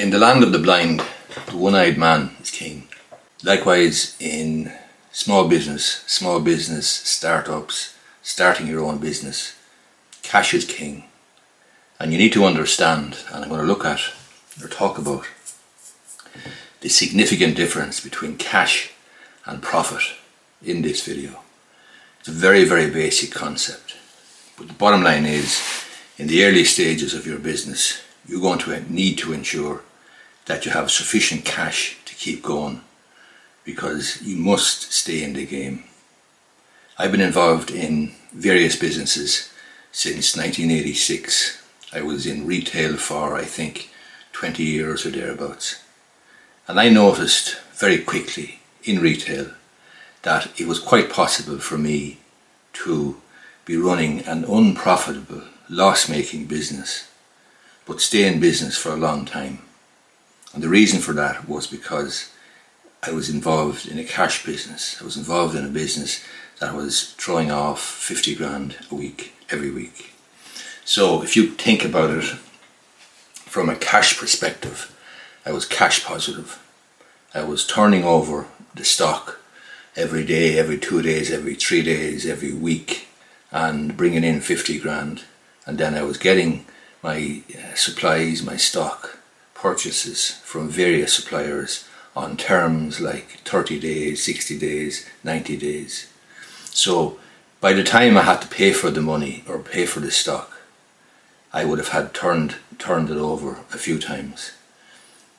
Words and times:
In 0.00 0.08
the 0.08 0.18
land 0.18 0.42
of 0.42 0.50
the 0.50 0.58
blind, 0.58 1.02
the 1.48 1.58
one 1.58 1.74
eyed 1.74 1.98
man 1.98 2.34
is 2.40 2.50
king. 2.50 2.88
Likewise, 3.44 4.16
in 4.18 4.72
small 5.12 5.46
business, 5.46 6.02
small 6.06 6.40
business, 6.40 6.88
startups, 6.88 7.94
starting 8.22 8.66
your 8.66 8.82
own 8.82 8.96
business, 8.96 9.54
cash 10.22 10.54
is 10.54 10.64
king. 10.64 11.04
And 11.98 12.12
you 12.12 12.18
need 12.18 12.32
to 12.32 12.46
understand, 12.46 13.18
and 13.30 13.44
I'm 13.44 13.50
going 13.50 13.60
to 13.60 13.66
look 13.66 13.84
at 13.84 14.00
or 14.62 14.68
talk 14.68 14.96
about 14.96 15.26
the 16.80 16.88
significant 16.88 17.54
difference 17.54 18.00
between 18.00 18.38
cash 18.38 18.92
and 19.44 19.62
profit 19.62 20.16
in 20.64 20.80
this 20.80 21.04
video. 21.04 21.40
It's 22.20 22.28
a 22.30 22.32
very, 22.32 22.64
very 22.64 22.88
basic 22.88 23.32
concept. 23.32 23.96
But 24.56 24.68
the 24.68 24.72
bottom 24.72 25.02
line 25.02 25.26
is, 25.26 25.62
in 26.16 26.26
the 26.26 26.42
early 26.46 26.64
stages 26.64 27.12
of 27.12 27.26
your 27.26 27.38
business, 27.38 28.00
you're 28.26 28.40
going 28.40 28.60
to 28.60 28.90
need 28.90 29.18
to 29.18 29.34
ensure 29.34 29.82
that 30.50 30.66
you 30.66 30.72
have 30.72 30.90
sufficient 30.90 31.44
cash 31.44 31.96
to 32.04 32.12
keep 32.16 32.42
going 32.42 32.80
because 33.62 34.20
you 34.20 34.36
must 34.36 34.92
stay 34.92 35.22
in 35.22 35.32
the 35.34 35.46
game. 35.46 35.84
I've 36.98 37.12
been 37.12 37.20
involved 37.20 37.70
in 37.70 38.10
various 38.32 38.74
businesses 38.74 39.48
since 39.92 40.36
1986. 40.36 41.62
I 41.92 42.02
was 42.02 42.26
in 42.26 42.48
retail 42.48 42.96
for, 42.96 43.36
I 43.36 43.44
think, 43.44 43.90
20 44.32 44.64
years 44.64 45.06
or 45.06 45.10
thereabouts. 45.10 45.84
And 46.66 46.80
I 46.80 46.88
noticed 46.88 47.60
very 47.74 47.98
quickly 47.98 48.58
in 48.82 48.98
retail 48.98 49.52
that 50.22 50.60
it 50.60 50.66
was 50.66 50.80
quite 50.80 51.10
possible 51.10 51.60
for 51.60 51.78
me 51.78 52.18
to 52.72 53.20
be 53.64 53.76
running 53.76 54.26
an 54.26 54.42
unprofitable, 54.42 55.44
loss 55.68 56.08
making 56.08 56.46
business, 56.46 57.08
but 57.86 58.00
stay 58.00 58.26
in 58.26 58.40
business 58.40 58.76
for 58.76 58.90
a 58.90 58.96
long 58.96 59.24
time. 59.24 59.60
And 60.52 60.62
the 60.62 60.68
reason 60.68 61.00
for 61.00 61.12
that 61.12 61.48
was 61.48 61.66
because 61.66 62.30
I 63.02 63.12
was 63.12 63.30
involved 63.30 63.86
in 63.86 63.98
a 63.98 64.04
cash 64.04 64.44
business. 64.44 65.00
I 65.00 65.04
was 65.04 65.16
involved 65.16 65.54
in 65.54 65.64
a 65.64 65.68
business 65.68 66.22
that 66.58 66.74
was 66.74 67.14
throwing 67.14 67.50
off 67.50 67.80
50 67.80 68.34
grand 68.34 68.76
a 68.90 68.94
week, 68.94 69.32
every 69.50 69.70
week. 69.70 70.12
So 70.84 71.22
if 71.22 71.36
you 71.36 71.46
think 71.46 71.84
about 71.84 72.10
it 72.10 72.24
from 73.34 73.68
a 73.68 73.76
cash 73.76 74.18
perspective, 74.18 74.94
I 75.46 75.52
was 75.52 75.64
cash 75.64 76.04
positive. 76.04 76.58
I 77.32 77.44
was 77.44 77.66
turning 77.66 78.04
over 78.04 78.46
the 78.74 78.84
stock 78.84 79.40
every 79.96 80.24
day, 80.24 80.58
every 80.58 80.78
two 80.78 81.00
days, 81.00 81.30
every 81.30 81.54
three 81.54 81.82
days, 81.82 82.26
every 82.26 82.52
week, 82.52 83.08
and 83.50 83.96
bringing 83.96 84.24
in 84.24 84.40
50 84.40 84.78
grand. 84.80 85.22
And 85.64 85.78
then 85.78 85.94
I 85.94 86.02
was 86.02 86.18
getting 86.18 86.66
my 87.02 87.42
uh, 87.56 87.74
supplies, 87.76 88.42
my 88.42 88.56
stock 88.56 89.19
purchases 89.60 90.40
from 90.42 90.68
various 90.68 91.12
suppliers 91.12 91.84
on 92.16 92.36
terms 92.36 92.98
like 93.00 93.40
30 93.44 93.78
days, 93.78 94.24
60 94.24 94.58
days, 94.58 95.08
90 95.22 95.56
days. 95.58 96.10
So 96.72 97.18
by 97.60 97.74
the 97.74 97.84
time 97.84 98.16
I 98.16 98.22
had 98.22 98.40
to 98.40 98.48
pay 98.48 98.72
for 98.72 98.90
the 98.90 99.02
money 99.02 99.44
or 99.46 99.58
pay 99.58 99.84
for 99.84 100.00
the 100.00 100.10
stock, 100.10 100.60
I 101.52 101.64
would 101.64 101.78
have 101.78 101.88
had 101.88 102.14
turned 102.14 102.56
turned 102.78 103.10
it 103.10 103.18
over 103.18 103.58
a 103.74 103.76
few 103.76 103.98
times. 103.98 104.52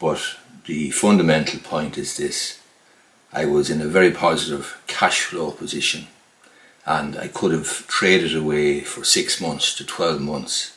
But 0.00 0.20
the 0.66 0.90
fundamental 0.90 1.60
point 1.60 1.96
is 1.96 2.16
this 2.16 2.60
I 3.32 3.44
was 3.44 3.70
in 3.70 3.80
a 3.80 3.94
very 3.98 4.10
positive 4.10 4.82
cash 4.88 5.20
flow 5.20 5.52
position 5.52 6.08
and 6.84 7.16
I 7.16 7.28
could 7.28 7.52
have 7.52 7.86
traded 7.86 8.34
away 8.34 8.80
for 8.80 9.04
six 9.04 9.40
months 9.40 9.76
to 9.76 9.84
12 9.84 10.20
months 10.20 10.76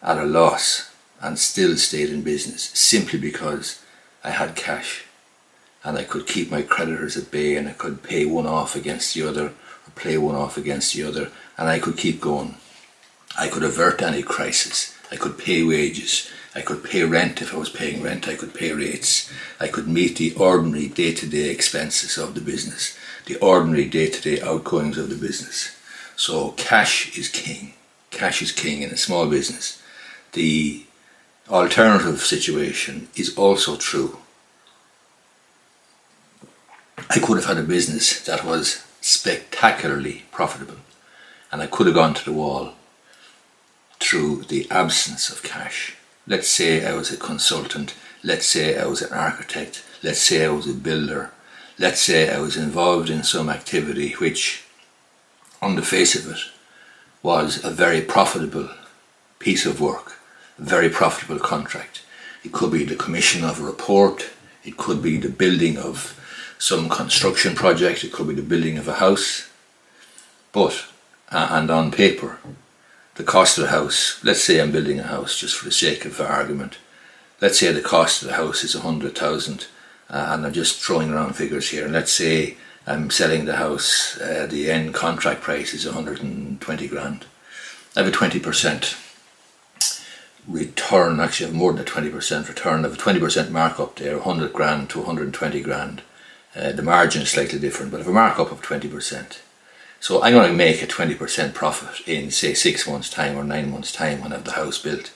at 0.00 0.18
a 0.18 0.24
loss 0.24 0.90
and 1.20 1.38
still 1.38 1.76
stayed 1.76 2.10
in 2.10 2.22
business 2.22 2.70
simply 2.74 3.18
because 3.18 3.82
I 4.22 4.30
had 4.30 4.56
cash 4.56 5.04
and 5.84 5.96
I 5.96 6.04
could 6.04 6.26
keep 6.26 6.50
my 6.50 6.62
creditors 6.62 7.16
at 7.16 7.30
bay 7.30 7.56
and 7.56 7.68
I 7.68 7.72
could 7.72 8.02
pay 8.02 8.24
one 8.24 8.46
off 8.46 8.76
against 8.76 9.14
the 9.14 9.26
other 9.26 9.46
or 9.46 9.92
play 9.94 10.18
one 10.18 10.34
off 10.34 10.56
against 10.56 10.94
the 10.94 11.04
other 11.04 11.30
and 11.56 11.68
I 11.68 11.78
could 11.78 11.96
keep 11.96 12.20
going. 12.20 12.56
I 13.38 13.48
could 13.48 13.62
avert 13.62 14.02
any 14.02 14.22
crisis. 14.22 14.96
I 15.10 15.16
could 15.16 15.38
pay 15.38 15.62
wages. 15.62 16.30
I 16.54 16.60
could 16.60 16.82
pay 16.82 17.04
rent 17.04 17.40
if 17.40 17.54
I 17.54 17.58
was 17.58 17.70
paying 17.70 18.02
rent. 18.02 18.28
I 18.28 18.34
could 18.34 18.54
pay 18.54 18.72
rates. 18.72 19.32
I 19.60 19.68
could 19.68 19.86
meet 19.86 20.16
the 20.16 20.34
ordinary 20.34 20.88
day 20.88 21.14
to 21.14 21.26
day 21.26 21.50
expenses 21.50 22.18
of 22.18 22.34
the 22.34 22.40
business, 22.40 22.98
the 23.26 23.36
ordinary 23.36 23.84
day 23.84 24.08
to 24.10 24.20
day 24.20 24.40
outgoings 24.42 24.98
of 24.98 25.08
the 25.08 25.16
business. 25.16 25.76
So 26.16 26.52
cash 26.52 27.16
is 27.16 27.28
king. 27.28 27.74
Cash 28.10 28.42
is 28.42 28.50
king 28.50 28.82
in 28.82 28.90
a 28.90 28.96
small 28.96 29.28
business. 29.28 29.80
The 30.32 30.84
alternative 31.50 32.20
situation 32.20 33.08
is 33.16 33.36
also 33.36 33.76
true. 33.76 34.18
I 37.10 37.18
could 37.18 37.36
have 37.36 37.46
had 37.46 37.58
a 37.58 37.62
business 37.62 38.22
that 38.24 38.44
was 38.44 38.84
spectacularly 39.00 40.24
profitable 40.30 40.76
and 41.50 41.62
I 41.62 41.66
could 41.66 41.86
have 41.86 41.94
gone 41.94 42.14
to 42.14 42.24
the 42.24 42.32
wall 42.32 42.74
through 44.00 44.44
the 44.44 44.66
absence 44.70 45.30
of 45.30 45.42
cash. 45.42 45.96
Let's 46.26 46.48
say 46.48 46.84
I 46.84 46.92
was 46.94 47.10
a 47.10 47.16
consultant, 47.16 47.94
let's 48.22 48.46
say 48.46 48.78
I 48.78 48.86
was 48.86 49.00
an 49.00 49.12
architect, 49.12 49.82
let's 50.02 50.20
say 50.20 50.44
I 50.44 50.50
was 50.50 50.68
a 50.68 50.74
builder, 50.74 51.30
let's 51.78 52.00
say 52.00 52.28
I 52.28 52.40
was 52.40 52.56
involved 52.56 53.08
in 53.08 53.22
some 53.22 53.48
activity 53.48 54.12
which, 54.12 54.64
on 55.62 55.76
the 55.76 55.82
face 55.82 56.14
of 56.14 56.30
it, 56.30 56.40
was 57.22 57.64
a 57.64 57.70
very 57.70 58.02
profitable 58.02 58.68
piece 59.38 59.64
of 59.64 59.80
work, 59.80 60.17
very 60.58 60.88
profitable 60.88 61.38
contract. 61.38 62.02
It 62.44 62.52
could 62.52 62.72
be 62.72 62.84
the 62.84 62.96
commission 62.96 63.44
of 63.44 63.60
a 63.60 63.64
report, 63.64 64.30
it 64.64 64.76
could 64.76 65.02
be 65.02 65.16
the 65.16 65.28
building 65.28 65.78
of 65.78 66.14
some 66.58 66.88
construction 66.88 67.54
project, 67.54 68.04
it 68.04 68.12
could 68.12 68.28
be 68.28 68.34
the 68.34 68.42
building 68.42 68.78
of 68.78 68.88
a 68.88 68.94
house, 68.94 69.48
but, 70.52 70.86
and 71.30 71.70
on 71.70 71.90
paper, 71.92 72.38
the 73.14 73.24
cost 73.24 73.58
of 73.58 73.64
the 73.64 73.70
house, 73.70 74.22
let's 74.24 74.42
say 74.42 74.60
I'm 74.60 74.72
building 74.72 74.98
a 74.98 75.04
house 75.04 75.38
just 75.38 75.56
for 75.56 75.64
the 75.64 75.72
sake 75.72 76.04
of 76.04 76.20
argument, 76.20 76.78
let's 77.40 77.58
say 77.58 77.72
the 77.72 77.80
cost 77.80 78.22
of 78.22 78.28
the 78.28 78.34
house 78.34 78.64
is 78.64 78.74
a 78.74 78.80
hundred 78.80 79.16
thousand, 79.16 79.66
uh, 80.10 80.28
and 80.30 80.46
I'm 80.46 80.52
just 80.52 80.80
throwing 80.80 81.10
around 81.10 81.34
figures 81.34 81.70
here, 81.70 81.84
and 81.84 81.92
let's 81.92 82.12
say 82.12 82.56
I'm 82.86 83.10
selling 83.10 83.44
the 83.44 83.56
house, 83.56 84.18
uh, 84.20 84.46
the 84.48 84.70
end 84.70 84.94
contract 84.94 85.42
price 85.42 85.74
is 85.74 85.84
120 85.84 86.88
grand. 86.88 87.26
I 87.94 88.02
have 88.02 88.08
a 88.08 88.16
20% 88.16 89.07
return, 90.48 91.20
actually 91.20 91.52
more 91.52 91.72
than 91.72 91.82
a 91.82 91.84
20% 91.84 92.48
return, 92.48 92.84
have 92.84 92.94
a 92.94 92.96
20% 92.96 93.50
markup 93.50 93.96
there, 93.96 94.16
100 94.16 94.52
grand 94.52 94.90
to 94.90 94.98
120 94.98 95.60
grand. 95.60 96.02
Uh, 96.56 96.72
the 96.72 96.82
margin 96.82 97.22
is 97.22 97.30
slightly 97.30 97.58
different, 97.58 97.90
but 97.90 97.98
I 97.98 98.00
have 98.00 98.08
a 98.08 98.12
markup 98.12 98.50
of 98.50 98.62
20%. 98.62 99.38
So 100.00 100.22
I'm 100.22 100.32
going 100.32 100.50
to 100.50 100.56
make 100.56 100.82
a 100.82 100.86
20% 100.86 101.54
profit 101.54 102.08
in, 102.08 102.30
say, 102.30 102.54
six 102.54 102.88
months' 102.88 103.10
time 103.10 103.36
or 103.36 103.44
nine 103.44 103.70
months' 103.70 103.92
time 103.92 104.20
when 104.20 104.32
I 104.32 104.36
have 104.36 104.44
the 104.44 104.52
house 104.52 104.78
built. 104.78 105.12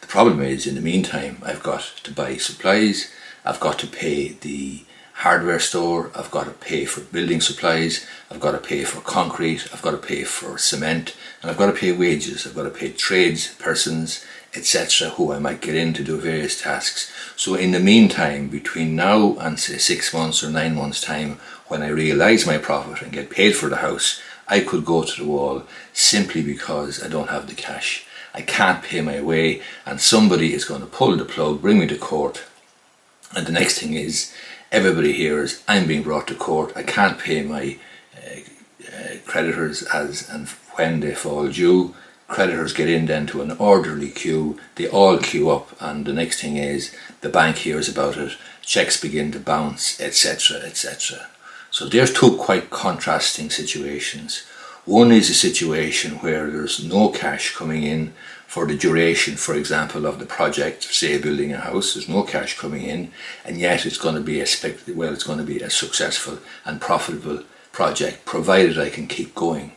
The 0.00 0.06
problem 0.06 0.40
is, 0.40 0.66
in 0.66 0.74
the 0.74 0.80
meantime, 0.80 1.38
I've 1.42 1.62
got 1.62 1.80
to 2.04 2.12
buy 2.12 2.36
supplies, 2.36 3.10
I've 3.44 3.60
got 3.60 3.78
to 3.80 3.86
pay 3.86 4.28
the 4.32 4.84
hardware 5.14 5.58
store, 5.58 6.12
I've 6.14 6.30
got 6.30 6.44
to 6.44 6.52
pay 6.52 6.84
for 6.84 7.00
building 7.00 7.40
supplies, 7.40 8.06
I've 8.30 8.38
got 8.38 8.52
to 8.52 8.58
pay 8.58 8.84
for 8.84 9.00
concrete, 9.00 9.66
I've 9.72 9.82
got 9.82 9.90
to 9.90 9.96
pay 9.96 10.22
for 10.22 10.58
cement, 10.58 11.16
and 11.42 11.50
I've 11.50 11.56
got 11.56 11.66
to 11.66 11.72
pay 11.72 11.90
wages, 11.90 12.46
I've 12.46 12.54
got 12.54 12.64
to 12.64 12.70
pay 12.70 12.92
trades, 12.92 13.52
persons, 13.56 14.24
etc., 14.58 15.10
who 15.10 15.32
I 15.32 15.38
might 15.38 15.60
get 15.60 15.74
in 15.74 15.94
to 15.94 16.04
do 16.04 16.18
various 16.18 16.60
tasks. 16.60 17.10
So, 17.36 17.54
in 17.54 17.70
the 17.72 17.80
meantime, 17.80 18.48
between 18.48 18.96
now 18.96 19.36
and 19.38 19.58
say 19.58 19.78
six 19.78 20.12
months 20.12 20.42
or 20.42 20.50
nine 20.50 20.74
months' 20.74 21.00
time, 21.00 21.38
when 21.68 21.82
I 21.82 21.88
realise 21.88 22.46
my 22.46 22.58
profit 22.58 23.02
and 23.02 23.12
get 23.12 23.30
paid 23.30 23.54
for 23.56 23.68
the 23.68 23.76
house, 23.76 24.20
I 24.48 24.60
could 24.60 24.84
go 24.84 25.04
to 25.04 25.22
the 25.22 25.28
wall 25.28 25.62
simply 25.92 26.42
because 26.42 27.02
I 27.02 27.08
don't 27.08 27.30
have 27.30 27.46
the 27.46 27.54
cash. 27.54 28.06
I 28.34 28.42
can't 28.42 28.82
pay 28.82 29.00
my 29.00 29.20
way, 29.20 29.62
and 29.86 30.00
somebody 30.00 30.54
is 30.54 30.64
going 30.64 30.80
to 30.80 30.86
pull 30.86 31.16
the 31.16 31.24
plug, 31.24 31.62
bring 31.62 31.78
me 31.78 31.86
to 31.86 31.98
court. 31.98 32.44
And 33.36 33.46
the 33.46 33.52
next 33.52 33.78
thing 33.78 33.94
is, 33.94 34.32
everybody 34.72 35.12
hears 35.12 35.62
I'm 35.68 35.86
being 35.86 36.02
brought 36.02 36.26
to 36.28 36.34
court. 36.34 36.72
I 36.76 36.82
can't 36.82 37.18
pay 37.18 37.42
my 37.42 37.78
uh, 38.16 38.40
uh, 38.86 39.16
creditors 39.26 39.82
as 39.84 40.28
and 40.28 40.48
when 40.76 41.00
they 41.00 41.14
fall 41.14 41.48
due. 41.48 41.94
Creditors 42.28 42.74
get 42.74 42.90
in 42.90 43.06
then 43.06 43.26
to 43.28 43.40
an 43.40 43.52
orderly 43.52 44.10
queue. 44.10 44.60
They 44.74 44.86
all 44.86 45.18
queue 45.18 45.50
up, 45.50 45.74
and 45.80 46.04
the 46.04 46.12
next 46.12 46.40
thing 46.40 46.58
is 46.58 46.94
the 47.22 47.30
bank 47.30 47.56
hears 47.56 47.88
about 47.88 48.18
it. 48.18 48.36
Checks 48.62 49.00
begin 49.00 49.32
to 49.32 49.40
bounce, 49.40 49.98
etc., 49.98 50.58
etc. 50.58 51.28
So 51.70 51.88
there's 51.88 52.12
two 52.12 52.36
quite 52.36 52.68
contrasting 52.70 53.48
situations. 53.48 54.44
One 54.84 55.10
is 55.10 55.30
a 55.30 55.34
situation 55.34 56.12
where 56.16 56.50
there's 56.50 56.84
no 56.84 57.08
cash 57.08 57.54
coming 57.54 57.82
in 57.82 58.12
for 58.46 58.66
the 58.66 58.76
duration, 58.76 59.36
for 59.36 59.54
example, 59.54 60.06
of 60.06 60.18
the 60.18 60.24
project, 60.24 60.84
say 60.84 61.18
building 61.18 61.52
a 61.52 61.58
house, 61.58 61.92
there's 61.92 62.08
no 62.08 62.22
cash 62.22 62.58
coming 62.58 62.84
in, 62.84 63.12
and 63.44 63.58
yet 63.58 63.84
it's 63.84 63.98
going 63.98 64.14
to 64.14 64.22
be 64.22 64.40
a 64.40 64.46
well, 64.94 65.12
it's 65.12 65.24
going 65.24 65.38
to 65.38 65.44
be 65.44 65.60
a 65.60 65.68
successful 65.68 66.38
and 66.64 66.80
profitable 66.80 67.42
project, 67.72 68.24
provided 68.24 68.78
I 68.78 68.88
can 68.88 69.06
keep 69.06 69.34
going. 69.34 69.72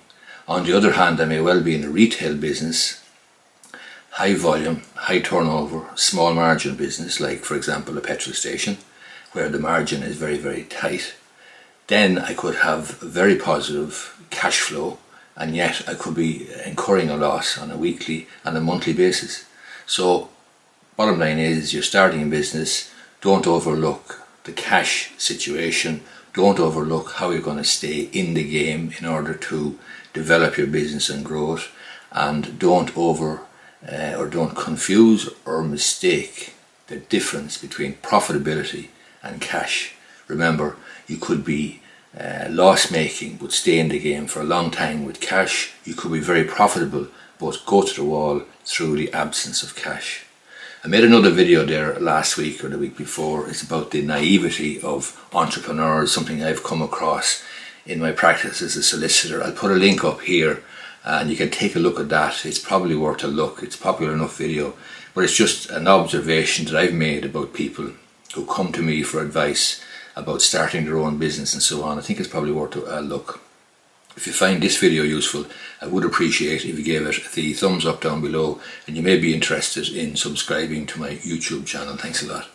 On 0.52 0.66
the 0.66 0.74
other 0.74 0.92
hand, 0.92 1.22
I 1.22 1.24
may 1.24 1.40
well 1.40 1.62
be 1.62 1.76
in 1.76 1.86
a 1.86 1.90
retail 1.90 2.36
business 2.36 3.02
high 4.10 4.34
volume, 4.34 4.82
high 4.96 5.20
turnover, 5.20 5.86
small 5.96 6.34
margin 6.34 6.76
business, 6.76 7.22
like 7.22 7.46
for 7.46 7.56
example 7.56 7.98
a 7.98 8.02
petrol 8.02 8.36
station, 8.36 8.78
where 9.32 9.48
the 9.48 9.60
margin 9.60 10.04
is 10.04 10.18
very, 10.18 10.38
very 10.38 10.64
tight, 10.66 11.14
then 11.88 12.20
I 12.20 12.34
could 12.34 12.56
have 12.56 13.00
very 13.00 13.38
positive 13.38 14.22
cash 14.30 14.60
flow 14.60 14.98
and 15.38 15.56
yet 15.56 15.88
I 15.88 15.94
could 15.94 16.16
be 16.16 16.50
incurring 16.66 17.10
a 17.10 17.16
loss 17.16 17.58
on 17.58 17.72
a 17.72 17.78
weekly 17.78 18.28
and 18.44 18.58
a 18.58 18.62
monthly 18.62 18.92
basis. 18.92 19.46
So, 19.86 20.28
bottom 20.98 21.18
line 21.18 21.40
is 21.40 21.74
you're 21.74 21.82
starting 21.82 22.24
a 22.24 22.26
business, 22.26 22.92
don't 23.22 23.48
overlook 23.48 24.28
the 24.44 24.52
cash 24.52 25.12
situation, 25.18 26.02
don't 26.34 26.60
overlook 26.60 27.12
how 27.14 27.32
you're 27.32 27.42
going 27.42 27.58
to 27.58 27.64
stay 27.64 28.10
in 28.14 28.34
the 28.34 28.50
game 28.50 28.94
in 29.00 29.06
order 29.06 29.34
to 29.34 29.78
develop 30.14 30.58
your 30.58 30.68
business 30.68 31.10
and 31.10 31.26
grow 31.26 31.56
it, 31.56 31.68
and 32.12 32.58
don't 32.60 32.96
over 32.98 33.42
uh, 33.90 34.16
or 34.18 34.28
don't 34.28 34.56
confuse 34.56 35.30
or 35.46 35.64
mistake 35.64 36.54
the 36.88 36.98
difference 36.98 37.58
between 37.58 37.94
profitability 37.96 38.88
and 39.24 39.42
cash. 39.42 39.94
Remember, 40.28 40.78
you 41.08 41.18
could 41.18 41.44
be 41.44 41.82
uh, 42.20 42.48
loss 42.50 42.92
making 42.92 43.38
but 43.38 43.54
stay 43.54 43.80
in 43.80 43.90
the 43.90 44.00
game 44.00 44.28
for 44.28 44.42
a 44.42 44.46
long 44.46 44.72
time 44.72 45.06
with 45.06 45.22
cash. 45.22 45.74
You 45.86 45.94
could 45.94 46.12
be 46.12 46.20
very 46.20 46.44
profitable 46.44 47.08
but 47.40 47.64
go 47.66 47.82
to 47.82 47.94
the 47.96 48.04
wall 48.04 48.44
through 48.66 48.98
the 48.98 49.12
absence 49.14 49.64
of 49.64 49.76
cash. 49.76 50.26
I 50.84 50.88
made 50.88 51.04
another 51.04 51.30
video 51.30 51.64
there 51.64 52.00
last 52.00 52.38
week 52.38 52.64
or 52.64 52.70
the 52.70 52.78
week 52.80 52.98
before. 52.98 53.48
It's 53.48 53.62
about 53.62 53.92
the 53.92 54.02
naivety 54.02 54.82
of 54.82 55.16
entrepreneurs, 55.32 56.12
something 56.12 56.44
I've 56.44 56.64
come 56.64 56.82
across 56.82 57.44
in 57.86 58.00
my 58.00 58.12
practice 58.12 58.64
as 58.64 58.76
a 58.76 58.82
solicitor. 58.82 59.44
I'll 59.44 59.52
put 59.52 59.70
a 59.70 59.76
link 59.76 60.04
up 60.04 60.22
here 60.22 60.64
and 61.04 61.30
you 61.30 61.36
can 61.36 61.52
take 61.52 61.76
a 61.76 61.80
look 61.80 62.00
at 62.00 62.10
that. 62.10 62.48
It's 62.48 62.58
probably 62.58 62.96
worth 62.96 63.24
a 63.24 63.28
look. 63.28 63.62
It's 63.62 63.76
a 63.76 63.80
popular 63.80 64.14
enough 64.14 64.36
video, 64.36 64.74
but 65.14 65.24
it's 65.24 65.36
just 65.36 65.70
an 65.70 65.88
observation 65.88 66.66
that 66.66 66.76
I've 66.76 66.96
made 66.96 67.26
about 67.26 67.54
people 67.54 67.92
who 68.34 68.48
come 68.48 68.72
to 68.72 68.82
me 68.82 69.04
for 69.04 69.22
advice 69.22 69.84
about 70.16 70.42
starting 70.42 70.86
their 70.86 70.98
own 70.98 71.20
business 71.20 71.54
and 71.54 71.62
so 71.62 71.84
on. 71.84 72.00
I 72.00 72.02
think 72.02 72.20
it's 72.20 72.28
probably 72.28 72.54
worth 72.54 72.76
a 72.76 73.02
look. 73.02 73.40
If 74.16 74.28
you 74.28 74.34
find 74.34 74.62
this 74.62 74.78
video 74.78 75.04
useful, 75.04 75.46
I 75.82 75.88
would 75.88 76.04
appreciate 76.04 76.66
if 76.66 76.78
you 76.78 76.84
gave 76.84 77.08
it 77.08 77.32
the 77.34 77.54
thumbs 77.54 77.86
up 77.86 78.02
down 78.02 78.22
below 78.22 78.60
and 78.86 78.96
you 78.96 79.02
may 79.02 79.18
be 79.18 79.34
interested 79.34 79.88
in 79.90 80.16
subscribing 80.16 80.86
to 80.88 81.00
my 81.00 81.12
YouTube 81.16 81.66
channel. 81.66 81.96
Thanks 81.98 82.22
a 82.24 82.28
lot. 82.28 82.48